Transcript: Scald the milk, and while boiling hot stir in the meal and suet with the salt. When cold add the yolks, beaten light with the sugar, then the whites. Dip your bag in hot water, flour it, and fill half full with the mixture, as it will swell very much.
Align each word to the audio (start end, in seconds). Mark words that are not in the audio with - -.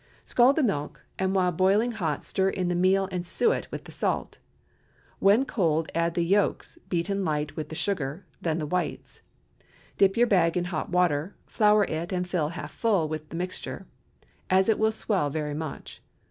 Scald 0.25 0.55
the 0.55 0.63
milk, 0.63 1.05
and 1.19 1.35
while 1.35 1.51
boiling 1.51 1.91
hot 1.91 2.25
stir 2.25 2.49
in 2.49 2.69
the 2.69 2.73
meal 2.73 3.07
and 3.11 3.23
suet 3.23 3.67
with 3.69 3.83
the 3.83 3.91
salt. 3.91 4.39
When 5.19 5.45
cold 5.45 5.91
add 5.93 6.15
the 6.15 6.25
yolks, 6.25 6.79
beaten 6.89 7.23
light 7.23 7.55
with 7.55 7.69
the 7.69 7.75
sugar, 7.75 8.25
then 8.41 8.57
the 8.57 8.65
whites. 8.65 9.21
Dip 9.99 10.17
your 10.17 10.25
bag 10.25 10.57
in 10.57 10.65
hot 10.65 10.89
water, 10.89 11.35
flour 11.45 11.83
it, 11.83 12.11
and 12.11 12.27
fill 12.27 12.49
half 12.49 12.71
full 12.71 13.07
with 13.07 13.29
the 13.29 13.35
mixture, 13.35 13.85
as 14.49 14.67
it 14.69 14.79
will 14.79 14.91
swell 14.91 15.29
very 15.29 15.53
much. 15.53 16.01